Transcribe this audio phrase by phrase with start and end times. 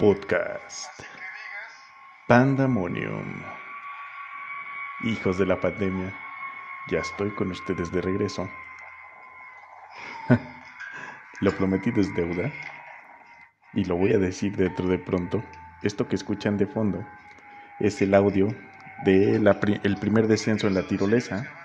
[0.00, 1.02] Podcast.
[2.26, 3.42] Pandemonium.
[5.04, 6.18] Hijos de la pandemia,
[6.90, 8.48] ya estoy con ustedes de regreso.
[11.42, 12.50] lo prometido es deuda.
[13.74, 15.44] Y lo voy a decir dentro de pronto.
[15.82, 17.06] Esto que escuchan de fondo
[17.78, 18.46] es el audio
[19.04, 21.59] del de el primer descenso en la tirolesa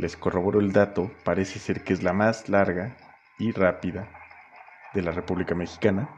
[0.00, 2.96] Les corroboro el dato, parece ser que es la más larga
[3.38, 4.08] y rápida
[4.94, 6.08] de la República Mexicana.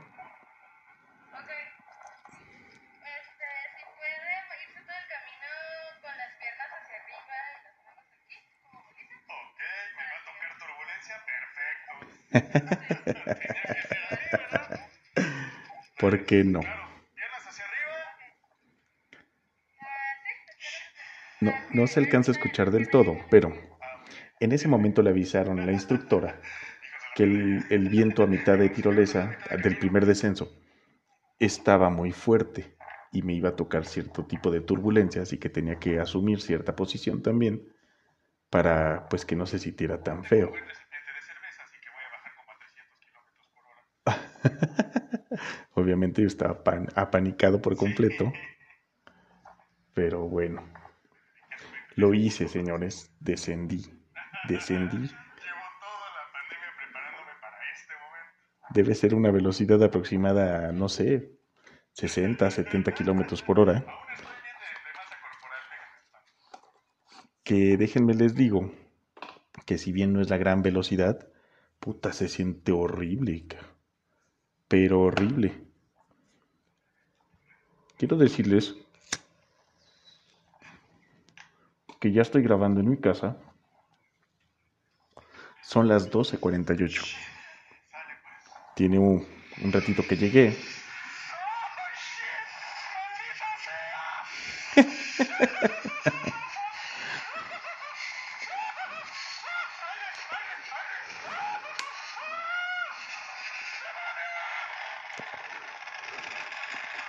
[15.99, 16.61] ¿Por qué no?
[21.41, 23.72] No, no se alcanza a escuchar del todo, pero
[24.43, 26.41] en ese momento le avisaron a la instructora
[27.15, 30.53] que el, viento a mitad de tirolesa del primer descenso
[31.39, 32.75] estaba muy fuerte
[33.13, 36.75] y me iba a tocar cierto tipo de turbulencias y que tenía que asumir cierta
[36.75, 37.73] posición también
[38.51, 40.53] para pues que no se sintiera tan feo.
[45.75, 46.61] Obviamente yo estaba
[46.97, 48.33] apanicado por completo,
[49.95, 50.69] pero bueno,
[51.95, 54.02] lo hice, señores, descendí
[54.49, 55.11] descendí.
[58.71, 61.33] Debe ser una velocidad aproximada, no sé,
[61.93, 63.85] 60, 70 kilómetros por hora.
[67.45, 68.73] Que déjenme les digo
[69.67, 71.29] que si bien no es la gran velocidad,
[71.81, 73.45] puta, se siente horrible,
[74.69, 75.67] pero horrible.
[77.99, 78.75] Quiero decirles
[82.01, 83.37] que ya estoy grabando en mi casa
[85.73, 87.03] son las 12.48.
[88.75, 89.27] Tiene un,
[89.65, 90.55] un ratito que llegué.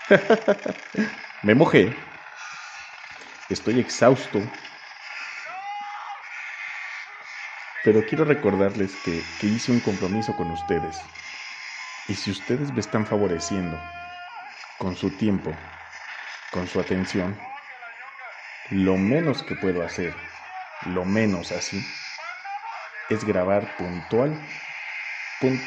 [1.44, 1.94] Me mojé.
[3.50, 4.40] Estoy exhausto.
[7.84, 11.02] Pero quiero recordarles que, hice un compromiso con ustedes.
[12.08, 13.78] Y si ustedes me están favoreciendo
[14.78, 15.54] con su tiempo,
[16.52, 17.38] con su atención,
[18.70, 20.16] lo menos que puedo hacer,
[20.86, 21.86] lo menos así,
[23.10, 24.34] es grabar puntual.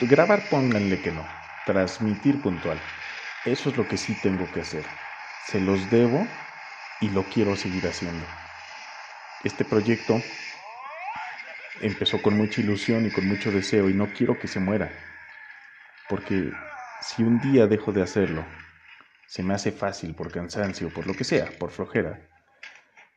[0.00, 1.26] grabar pónganle que no,
[1.66, 2.80] transmitir puntual.
[3.44, 4.84] Eso es lo que sí tengo que hacer.
[5.48, 6.26] Se los debo
[7.00, 8.24] y lo quiero seguir haciendo.
[9.44, 10.22] Este proyecto
[11.80, 14.90] empezó con mucha ilusión y con mucho deseo y no quiero que se muera.
[16.08, 16.52] Porque
[17.00, 18.44] si un día dejo de hacerlo,
[19.26, 22.20] se me hace fácil por cansancio, por lo que sea, por flojera,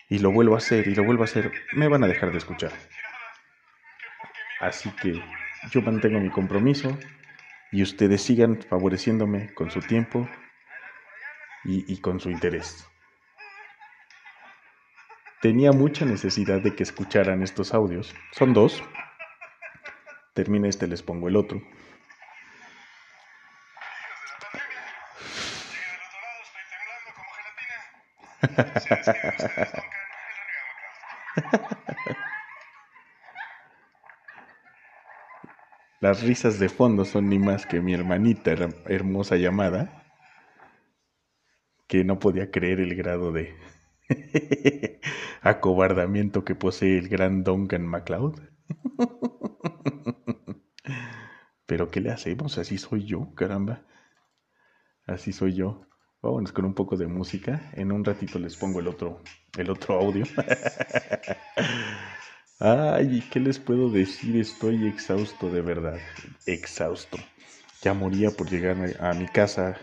[0.10, 2.40] y lo vuelvo a hacer y lo vuelvo a hacer, me van a dejar de
[2.40, 2.72] escuchar.
[4.60, 5.22] Así que
[5.72, 6.98] yo mantengo mi compromiso
[7.72, 10.28] y ustedes sigan favoreciéndome con su tiempo
[11.64, 12.86] y, y con su interés.
[15.42, 18.14] Tenía mucha necesidad de que escucharan estos audios.
[18.34, 18.84] Son dos.
[20.34, 21.62] Termina este, les pongo el otro.
[36.02, 38.52] Las risas de fondo son ni más que mi hermanita
[38.88, 40.04] hermosa llamada,
[41.88, 43.56] que no podía creer el grado de,
[45.42, 48.40] acobardamiento que posee el gran Duncan MacLeod.
[51.66, 52.58] Pero ¿qué le hacemos?
[52.58, 53.84] Así soy yo, caramba.
[55.06, 55.82] Así soy yo.
[56.22, 57.72] Vámonos con un poco de música.
[57.74, 59.22] En un ratito les pongo el otro,
[59.58, 60.26] el otro audio.
[62.60, 64.36] Ay, ¿qué les puedo decir?
[64.36, 65.98] Estoy exhausto de verdad.
[66.46, 67.18] Exhausto.
[67.82, 69.78] Ya moría por llegar a mi casa.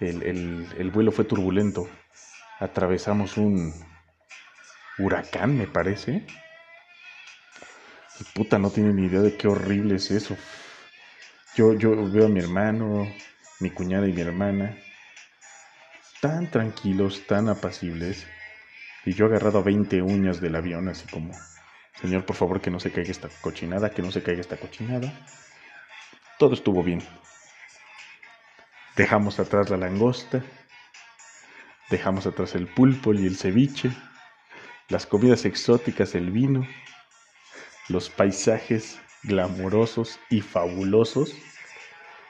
[0.00, 1.88] El, el vuelo fue turbulento
[2.58, 3.72] atravesamos un
[4.98, 6.26] huracán, me parece.
[8.20, 10.36] Y puta, no tiene ni idea de qué horrible es eso.
[11.54, 13.06] Yo, yo veo a mi hermano,
[13.60, 14.76] mi cuñada y mi hermana
[16.20, 18.26] tan tranquilos, tan apacibles.
[19.04, 21.32] Y yo agarrado a 20 uñas del avión, así como,
[22.00, 25.12] Señor, por favor, que no se caiga esta cochinada, que no se caiga esta cochinada.
[26.38, 27.02] Todo estuvo bien.
[28.96, 30.42] Dejamos atrás la langosta,
[31.88, 33.92] Dejamos atrás el pulpo y el ceviche,
[34.88, 36.66] las comidas exóticas, el vino,
[37.88, 41.34] los paisajes glamorosos y fabulosos.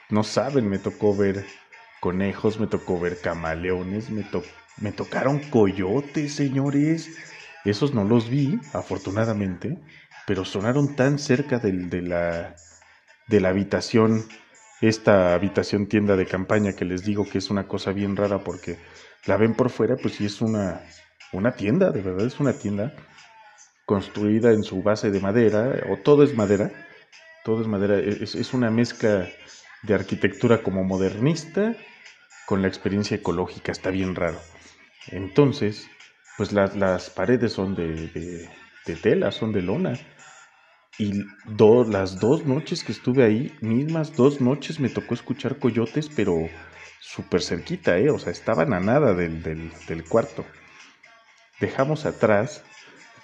[0.09, 1.45] No saben, me tocó ver
[1.99, 4.25] conejos, me tocó ver camaleones, me,
[4.77, 7.17] me tocaron coyotes, señores.
[7.65, 9.77] Esos no los vi, afortunadamente,
[10.25, 12.55] pero sonaron tan cerca de, la,
[13.27, 14.25] de la habitación,
[14.81, 18.77] esta habitación tienda de campaña que les digo que es una cosa bien rara porque
[19.25, 20.81] la ven por fuera, pues sí es una,
[21.33, 22.93] una tienda, de verdad es una tienda
[23.85, 26.71] construida en su base de madera, o todo es madera,
[27.43, 29.29] todo es madera, es, es una mezcla
[29.83, 31.75] de arquitectura como modernista
[32.45, 34.39] con la experiencia ecológica, está bien raro.
[35.07, 35.89] Entonces,
[36.37, 38.49] pues las paredes son de,
[39.01, 39.93] tela, son de lona.
[40.99, 41.23] Y
[41.89, 46.35] las dos noches que estuve ahí, mismas dos noches me tocó escuchar coyotes, pero
[46.99, 48.09] súper cerquita, ¿eh?
[48.09, 50.45] O sea, estaban a nada del, del cuarto.
[51.59, 52.63] Dejamos atrás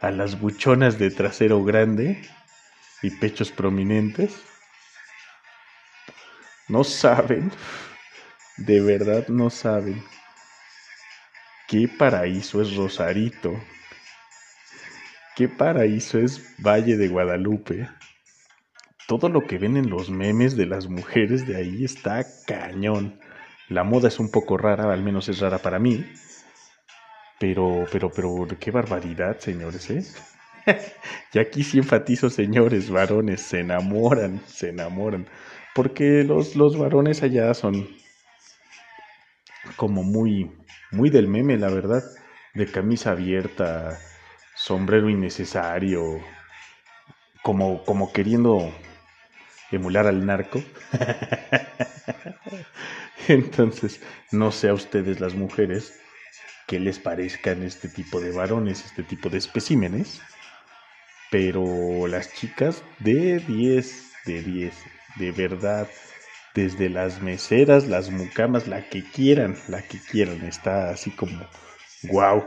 [0.00, 2.20] a las buchonas de trasero grande
[3.02, 4.42] y pechos prominentes.
[6.68, 7.52] No saben,
[8.56, 10.02] de verdad no saben
[11.68, 13.52] qué paraíso es Rosarito,
[15.36, 17.88] qué paraíso es Valle de Guadalupe.
[19.06, 23.20] Todo lo que ven en los memes de las mujeres de ahí está cañón.
[23.70, 26.04] La moda es un poco rara, al menos es rara para mí.
[27.38, 30.04] Pero, pero, pero, qué barbaridad, señores, ¿eh?
[31.32, 35.26] y aquí sí enfatizo, señores, varones, se enamoran, se enamoran.
[35.72, 37.88] Porque los, los varones allá son
[39.76, 40.50] como muy,
[40.90, 42.02] muy del meme, la verdad.
[42.54, 43.96] De camisa abierta,
[44.56, 46.18] sombrero innecesario,
[47.42, 48.74] como, como queriendo
[49.70, 50.60] emular al narco.
[53.28, 54.00] Entonces,
[54.30, 55.98] no sé a ustedes las mujeres
[56.66, 60.20] qué les parezcan este tipo de varones, este tipo de especímenes,
[61.30, 64.74] pero las chicas de 10, de 10,
[65.16, 65.88] de verdad,
[66.54, 71.46] desde las meseras, las mucamas, la que quieran, la que quieran, está así como,
[72.04, 72.44] wow.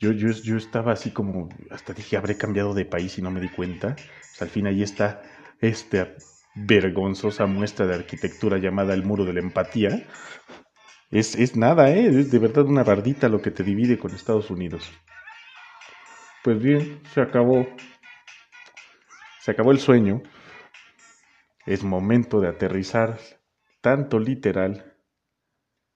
[0.00, 3.40] Yo, yo, yo estaba así como, hasta dije, habré cambiado de país y no me
[3.40, 3.96] di cuenta.
[4.38, 5.22] al fin ahí está
[5.60, 6.14] esta
[6.66, 10.06] vergonzosa muestra de arquitectura llamada el muro de la empatía.
[11.10, 12.06] Es, es nada, ¿eh?
[12.06, 14.90] es de verdad una bardita lo que te divide con Estados Unidos.
[16.44, 17.66] Pues bien, se acabó.
[19.40, 20.22] Se acabó el sueño
[21.68, 23.18] es momento de aterrizar,
[23.82, 24.96] tanto literal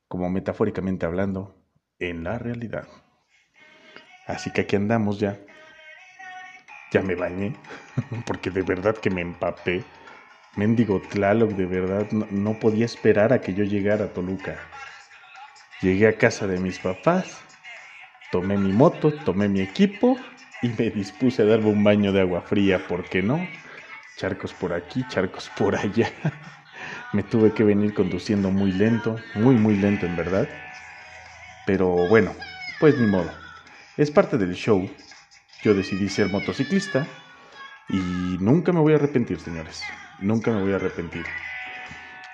[0.06, 1.56] como metafóricamente hablando,
[1.98, 2.86] en la realidad.
[4.26, 5.40] Así que aquí andamos ya.
[6.92, 7.56] Ya me bañé,
[8.26, 9.82] porque de verdad que me empapé.
[10.56, 14.58] Mendigo Tlaloc, de verdad, no, podía esperar a que yo llegara a Toluca.
[15.80, 17.40] Llegué a casa de mis papás,
[18.30, 20.18] tomé mi moto, tomé mi equipo
[20.60, 23.46] y me dispuse a darme un baño de agua fría, ¿por qué no?
[24.16, 26.10] charcos por aquí, charcos por allá.
[27.12, 30.48] Me tuve que venir conduciendo muy lento, muy muy lento en verdad.
[31.66, 32.34] Pero bueno,
[32.80, 33.30] pues ni modo.
[33.96, 34.88] Es parte del show.
[35.62, 37.06] Yo decidí ser motociclista
[37.92, 39.84] y nunca me voy a arrepentir, señores.
[40.18, 41.24] Nunca me voy a arrepentir.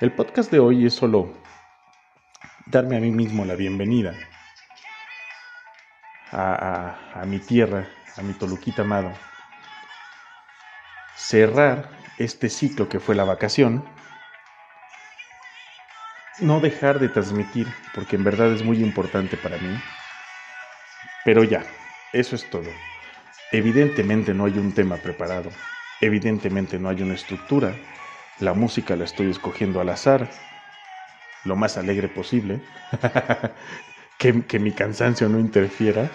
[0.01, 1.35] El podcast de hoy es solo
[2.67, 4.15] darme a mí mismo la bienvenida
[6.33, 9.13] a, a mi tierra, a mi Toluquita amado
[11.19, 13.85] cerrar este ciclo que fue la vacación,
[16.39, 19.77] no dejar de transmitir, porque en verdad es muy importante para mí.
[21.25, 21.65] Pero ya,
[22.13, 22.71] eso es todo.
[23.51, 25.51] Evidentemente no hay un tema preparado,
[26.01, 27.77] evidentemente no hay una estructura,
[28.39, 30.31] la música la estoy escogiendo al azar,
[31.45, 32.61] lo más alegre posible,
[34.19, 36.11] que, que mi cansancio no interfiera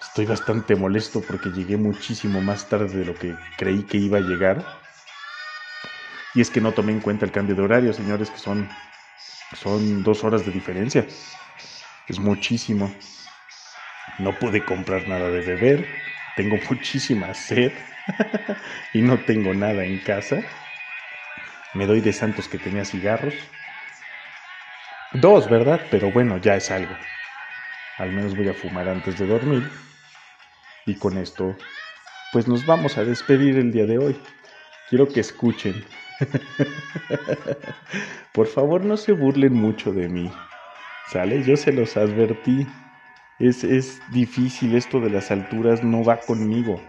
[0.00, 4.22] Estoy bastante molesto porque llegué muchísimo más tarde de lo que creí que iba a
[4.22, 4.64] llegar.
[6.34, 8.68] Y es que no tomé en cuenta el cambio de horario, señores, que son,
[9.52, 11.06] son dos horas de diferencia.
[12.08, 12.90] Es muchísimo.
[14.18, 15.86] No pude comprar nada de beber.
[16.36, 17.72] Tengo muchísima sed.
[18.92, 20.42] y no tengo nada en casa.
[21.74, 23.34] Me doy de santos que tenía cigarros.
[25.12, 25.80] Dos, ¿verdad?
[25.90, 26.94] Pero bueno, ya es algo.
[27.98, 29.70] Al menos voy a fumar antes de dormir.
[30.86, 31.56] Y con esto,
[32.32, 34.20] pues nos vamos a despedir el día de hoy.
[34.88, 35.84] Quiero que escuchen.
[38.32, 40.30] Por favor, no se burlen mucho de mí.
[41.06, 41.42] ¿Sale?
[41.42, 42.66] Yo se los advertí.
[43.38, 46.80] Es, es difícil esto de las alturas, no va conmigo.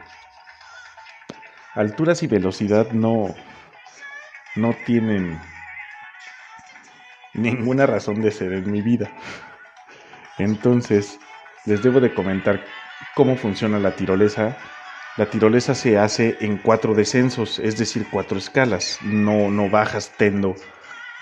[1.75, 3.35] Alturas y velocidad no,
[4.55, 5.39] no tienen
[7.33, 9.11] ninguna razón de ser en mi vida.
[10.37, 11.19] Entonces,
[11.65, 12.63] les debo de comentar
[13.15, 14.57] cómo funciona la tirolesa
[15.17, 18.99] La tirolesa se hace en cuatro descensos, es decir, cuatro escalas.
[19.03, 20.55] No, no bajas tendo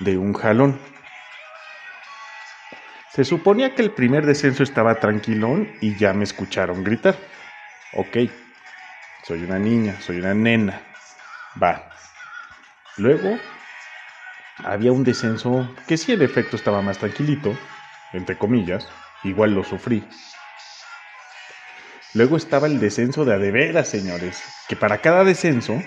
[0.01, 0.79] de un jalón.
[3.13, 7.15] Se suponía que el primer descenso estaba tranquilón y ya me escucharon gritar.
[7.93, 8.17] Ok,
[9.23, 10.81] soy una niña, soy una nena.
[11.61, 11.91] Va.
[12.97, 13.37] Luego
[14.63, 17.55] había un descenso que sí en efecto estaba más tranquilito,
[18.13, 18.87] entre comillas,
[19.23, 20.03] igual lo sufrí.
[22.15, 25.79] Luego estaba el descenso de adeveras, señores, que para cada descenso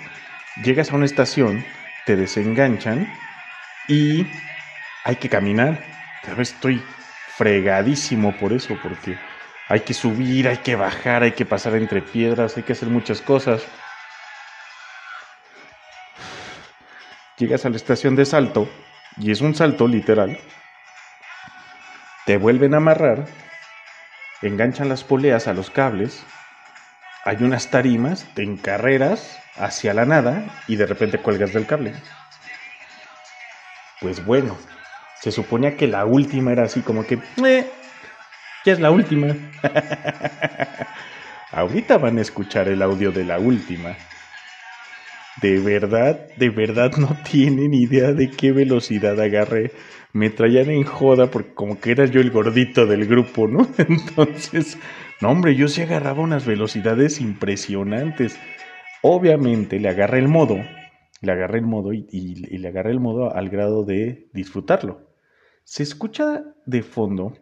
[0.63, 1.65] llegas a una estación,
[2.05, 3.13] te desenganchan
[3.89, 4.29] y
[5.03, 5.83] hay que caminar.
[6.39, 6.83] Estoy
[7.37, 9.19] fregadísimo por eso, porque
[9.69, 13.21] hay que subir, hay que bajar, hay que pasar entre piedras, hay que hacer muchas
[13.21, 13.63] cosas.
[17.39, 18.69] Llegas a la estación de salto
[19.19, 20.39] y es un salto literal.
[22.25, 23.27] Te vuelven a amarrar
[24.43, 26.25] enganchan las poleas a los cables,
[27.25, 31.95] hay unas tarimas, te encarreras hacia la nada y de repente cuelgas del cable.
[34.01, 34.57] Pues bueno,
[35.21, 37.67] se suponía que la última era así como que, eh,
[38.65, 39.35] ya es la última.
[41.53, 43.97] Ahorita van a escuchar el audio de la última.
[45.41, 49.73] De verdad, de verdad no tienen idea de qué velocidad agarré
[50.17, 53.69] me traían en joda porque como que era yo el gordito del grupo, ¿no?
[53.79, 54.79] Entonces,
[55.21, 58.39] no hombre, yo sí agarraba unas velocidades impresionantes.
[59.03, 60.57] Obviamente le agarré el modo,
[61.21, 65.06] le agarré el modo y, y le agarré el modo al grado de disfrutarlo.
[65.67, 67.37] Se escucha de fondo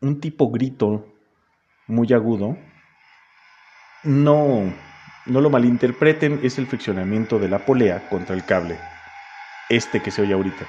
[0.00, 1.12] un tipo grito
[1.88, 2.56] muy agudo.
[4.04, 4.72] No,
[5.26, 8.78] no lo malinterpreten, es el friccionamiento de la polea contra el cable.
[9.68, 10.64] Este que se oye ahorita.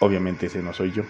[0.00, 1.02] Obviamente ese no soy yo.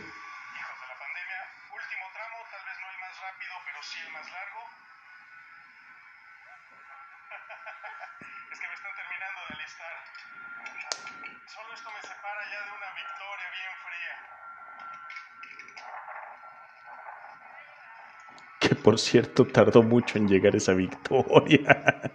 [18.93, 22.13] Por cierto tardó mucho en llegar esa victoria.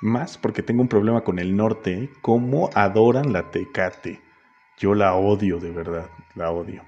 [0.00, 4.22] Más porque tengo un problema con el norte, cómo adoran la tecate.
[4.78, 6.84] Yo la odio de verdad, la odio.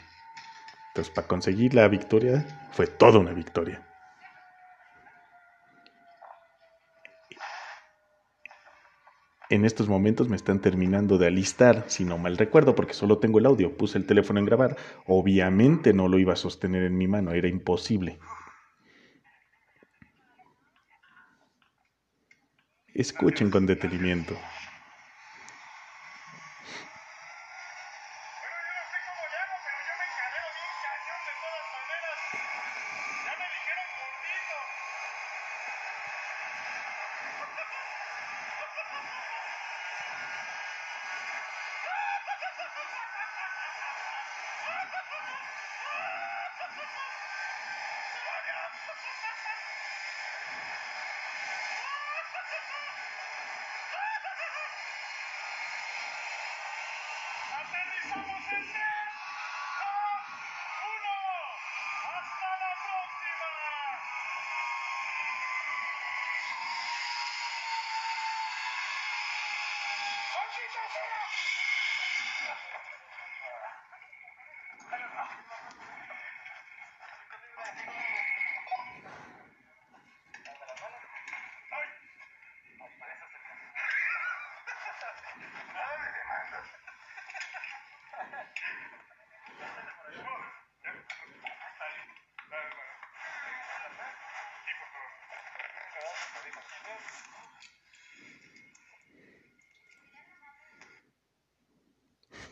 [0.90, 3.84] Entonces, para conseguir la victoria, fue toda una victoria.
[9.50, 13.40] En estos momentos me están terminando de alistar, si no mal recuerdo, porque solo tengo
[13.40, 13.76] el audio.
[13.76, 14.76] Puse el teléfono en grabar.
[15.06, 18.20] Obviamente no lo iba a sostener en mi mano, era imposible.
[22.94, 24.36] Escuchen con detenimiento.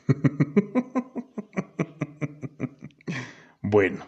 [3.63, 4.07] bueno,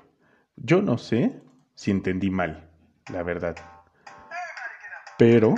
[0.57, 1.40] yo no sé
[1.75, 2.71] si entendí mal,
[3.12, 3.57] la verdad.
[5.19, 5.54] Pero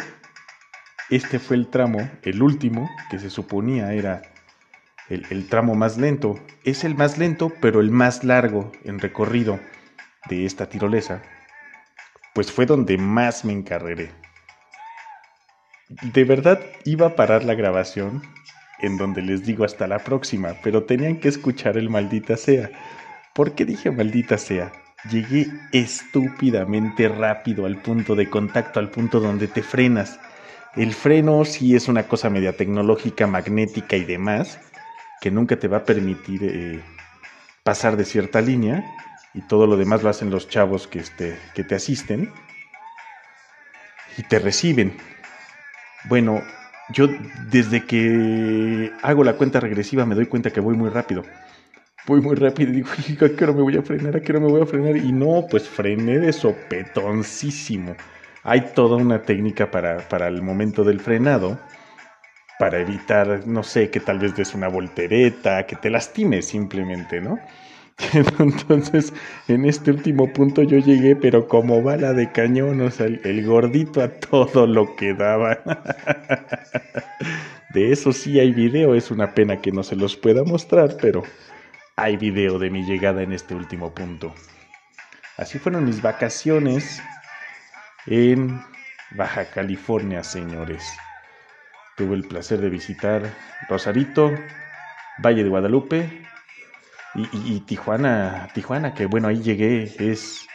[1.10, 4.22] este fue el tramo, el último, que se suponía era
[5.08, 6.38] el, tramo más lento.
[6.64, 9.60] Es el más lento, pero el más largo en recorrido
[10.28, 11.22] de esta tirolesa.
[12.34, 14.10] Pues fue donde más me encarreré.
[16.14, 18.22] De verdad iba a parar la grabación
[18.82, 22.70] en donde les digo hasta la próxima, pero tenían que escuchar el maldita sea.
[23.34, 24.72] ¿Por qué dije maldita sea?
[25.10, 30.20] Llegué estúpidamente rápido al punto de contacto, al punto donde te frenas.
[30.76, 34.60] El freno sí es una cosa media tecnológica, magnética y demás,
[35.20, 36.80] que nunca te va a permitir eh,
[37.62, 38.84] pasar de cierta línea,
[39.34, 42.30] y todo lo demás lo hacen los chavos que, este, que te asisten
[44.16, 44.96] y te reciben.
[46.04, 46.42] Bueno,
[46.92, 47.08] yo
[47.50, 51.22] desde que hago la cuenta regresiva me doy cuenta que voy muy rápido.
[52.06, 52.88] Voy muy rápido y digo,
[53.26, 54.16] ¿a qué hora me voy a frenar?
[54.16, 54.96] ¿A qué hora me voy a frenar?
[54.96, 57.94] Y no, pues frené de sopetoncísimo.
[58.44, 61.58] Hay toda una técnica para, para el momento del frenado,
[62.58, 67.38] para evitar, no sé, que tal vez des una voltereta, que te lastimes simplemente, ¿no?
[68.38, 69.12] Entonces,
[69.48, 74.02] en este último punto yo llegué, pero como bala de cañón, o sea, el, gordito
[74.02, 75.58] a todo lo que daba.
[77.74, 81.22] De eso sí hay video, es una pena que no se los pueda mostrar, pero
[81.96, 84.34] hay video de mi llegada en este último punto.
[85.38, 87.02] Así fueron mis vacaciones
[88.06, 88.60] en
[89.12, 90.84] Baja California, señores.
[91.96, 93.22] Tuve el placer de visitar
[93.70, 94.32] Rosarito,
[95.24, 96.22] Valle de Guadalupe,
[97.14, 100.46] y, Tijuana, Tijuana, que bueno, ahí llegué, es,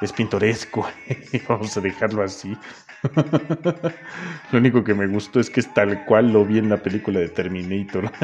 [0.00, 0.88] es pintoresco,
[1.48, 2.56] vamos a dejarlo así.
[4.52, 7.20] lo único que me gustó es que es tal cual lo vi en la película
[7.20, 8.10] de Terminator.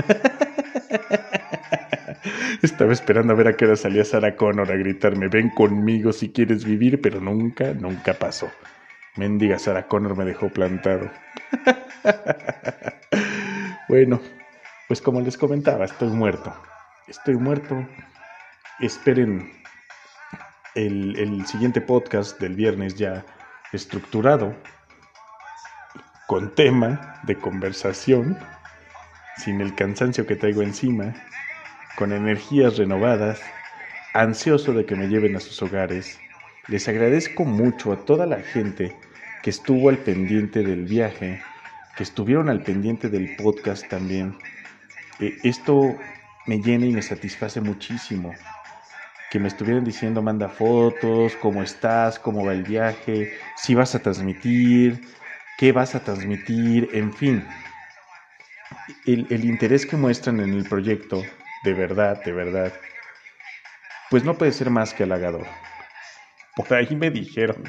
[2.63, 6.31] Estaba esperando a ver a qué hora salía Sarah Connor a gritarme, ven conmigo si
[6.31, 8.51] quieres vivir, pero nunca, nunca pasó.
[9.17, 11.09] Mendiga Sarah Connor me dejó plantado.
[13.89, 14.21] bueno,
[14.89, 16.53] pues como les comentaba, estoy muerto
[17.09, 17.87] estoy muerto.
[18.81, 19.51] Esperen
[20.75, 23.25] el, siguiente podcast del viernes ya
[23.73, 24.55] estructurado,
[26.27, 28.39] con tema de conversación,
[29.37, 31.15] sin el cansancio que traigo encima,
[31.97, 33.41] con energías renovadas,
[34.15, 36.19] ansioso de que me lleven a sus hogares.
[36.69, 38.95] Les agradezco mucho a toda la gente
[39.43, 41.43] que estuvo al pendiente del viaje,
[41.97, 44.37] que estuvieron al pendiente del podcast también.
[45.19, 45.97] Eh, esto
[46.49, 48.35] me llena y me satisface muchísimo.
[49.31, 53.99] Que me estuvieran diciendo, manda fotos, cómo estás, cómo va el viaje, si vas a
[54.01, 55.01] transmitir,
[55.59, 57.45] qué vas a transmitir, en fin.
[59.07, 61.23] El, el interés que muestran en el proyecto,
[61.65, 62.73] de verdad, de verdad,
[64.11, 65.47] pues no puede ser más que halagador.
[66.57, 67.65] Por ahí me dijeron,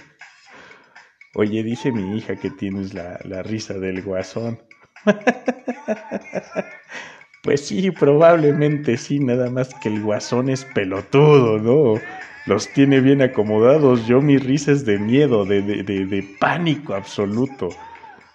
[1.35, 4.61] oye, dice mi hija que tienes la, la risa del guasón.
[7.41, 12.01] Pues sí, probablemente sí, nada más que el guasón es pelotudo, ¿no?
[12.45, 14.05] Los tiene bien acomodados.
[14.07, 17.69] Yo mi risa es de miedo, de, de, de, pánico absoluto.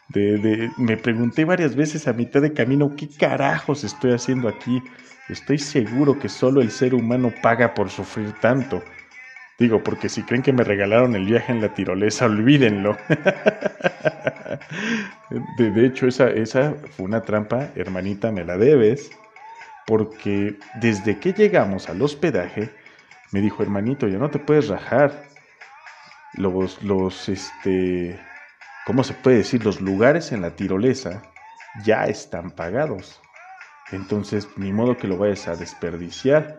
[0.08, 4.82] De, de, me pregunté varias veces a mitad de camino, ¿qué carajos estoy haciendo aquí?
[5.28, 8.82] Estoy seguro que solo el ser humano paga por sufrir tanto.
[9.58, 12.96] Digo, porque si creen que me regalaron el viaje en la tirolesa, olvídenlo.
[15.58, 19.10] De, hecho, esa, esa fue una trampa, hermanita, me la debes,
[19.86, 22.70] porque desde que llegamos al hospedaje,
[23.32, 25.24] me dijo, hermanito, ya no te puedes rajar.
[26.34, 28.18] Los, los, este,
[28.86, 29.64] ¿cómo se puede decir?
[29.64, 31.22] Los lugares en la tirolesa
[31.84, 33.20] ya están pagados.
[33.92, 36.58] Entonces, ni modo que lo vayas a desperdiciar.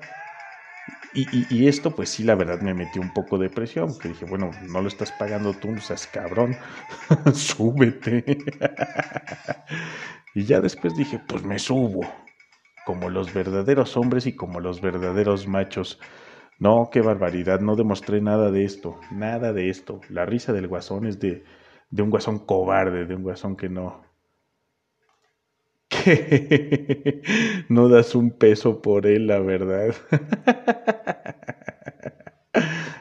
[1.17, 4.51] Y, esto, pues sí, la verdad me metió un poco de presión, que dije, bueno,
[4.67, 6.57] no lo estás pagando tú, no seas cabrón,
[7.33, 8.25] súbete.
[10.33, 12.01] y ya después dije, pues me subo,
[12.85, 15.99] como los verdaderos hombres y como los verdaderos machos.
[16.59, 20.01] No, qué barbaridad, no demostré nada de esto, nada de esto.
[20.09, 21.43] La risa del guasón es de,
[21.91, 24.03] de un guasón cobarde, de un guasón que no,
[27.69, 29.95] no das un peso por él, la verdad.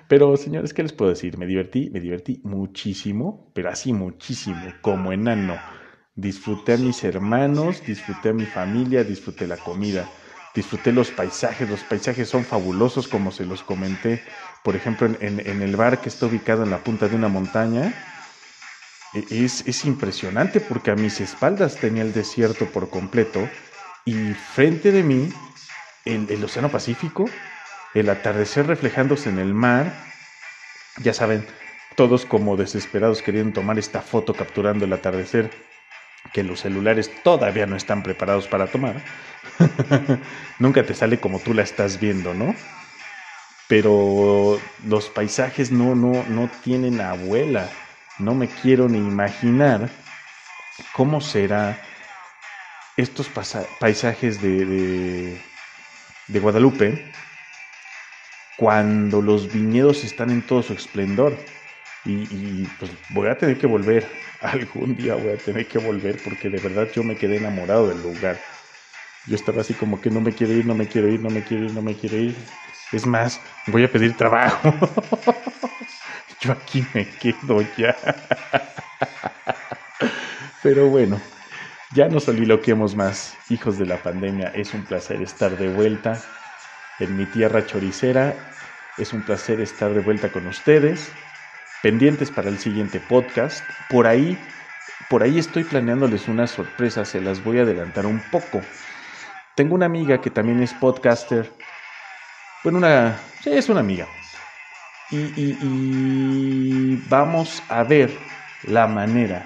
[0.08, 1.38] Pero señores, ¿qué les puedo decir?
[1.38, 5.64] Me divertí, me divertí muchísimo, pero así muchísimo, como enano.
[6.14, 10.14] Disfruté a mis hermanos, disfruté a mi familia, disfruté la comida,
[10.54, 11.68] disfruté los paisajes.
[11.68, 14.24] Los paisajes son fabulosos, como se los comenté.
[14.62, 17.94] Por ejemplo, en el bar que está ubicado en la punta de una montaña,
[19.14, 23.48] e, es, impresionante porque a mis espaldas tenía el desierto por completo
[24.04, 25.32] y frente de mí
[26.04, 27.24] el, el Océano Pacífico,
[27.94, 29.94] el atardecer reflejándose en el mar,
[31.02, 31.46] ya saben,
[31.94, 35.50] todos como desesperados querían tomar esta foto capturando el atardecer
[36.32, 38.96] que los celulares todavía no están preparados para tomar.
[40.58, 42.54] Nunca te sale como tú la estás viendo, ¿no?
[43.68, 47.70] Pero los paisajes no, no, no tienen abuela
[48.18, 49.90] no me quiero ni imaginar
[50.92, 51.80] cómo será
[52.96, 53.28] estos
[53.80, 55.40] paisajes de,
[56.28, 57.12] de, Guadalupe
[58.56, 61.36] cuando los viñedos están en todo su esplendor.
[62.06, 64.06] Y, pues voy a tener que volver,
[64.42, 68.02] algún día voy a tener que volver porque de verdad yo me quedé enamorado del
[68.02, 68.38] lugar.
[69.26, 71.42] Yo estaba así como que no me quiero ir, no me quiero ir, no me
[71.42, 72.36] quiero ir, no me quiero ir.
[72.94, 74.72] Es más, voy a pedir trabajo.
[76.40, 77.96] Yo aquí me quedo ya.
[80.62, 81.20] Pero bueno,
[81.92, 83.36] ya nos soliloquemos más.
[83.50, 86.22] Hijos de la pandemia, es un placer estar de vuelta
[87.00, 88.32] en mi tierra choricera.
[88.96, 91.10] Es un placer estar de vuelta con ustedes.
[91.82, 93.64] Pendientes para el siguiente podcast.
[93.90, 94.38] Por ahí,
[95.10, 98.62] por ahí estoy planeándoles una sorpresa, se las voy a adelantar un poco.
[99.56, 101.50] Tengo una amiga que también es podcaster.
[102.64, 103.20] Bueno, una.
[103.44, 104.08] Es una amiga.
[105.10, 108.10] Y, vamos a ver
[108.62, 109.44] la manera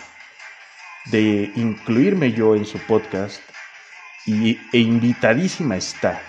[1.06, 3.42] de incluirme yo en su podcast
[4.24, 6.22] y, e invitadísima está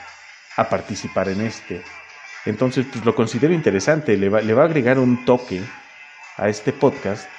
[0.57, 1.83] a participar en este.
[2.45, 5.61] Entonces, pues lo considero interesante, le va, le va a agregar un toque
[6.37, 7.29] a este podcast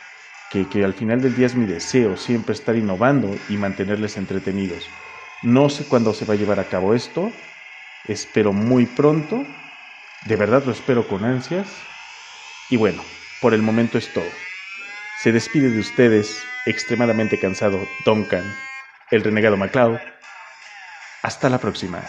[0.53, 4.87] que, que, al final del día es mi deseo, siempre estar innovando y mantenerles entretenidos.
[5.43, 7.33] No sé cuándo se va a llevar a cabo esto,
[8.07, 9.45] espero muy pronto,
[10.27, 11.69] de verdad lo espero con ansias.
[12.69, 13.03] Y bueno,
[13.41, 14.31] por el momento es todo.
[15.23, 18.45] Se despide de ustedes, extremadamente cansado, Duncan,
[19.11, 19.99] el renegado MacLeod.
[21.23, 22.03] Hasta la próxima.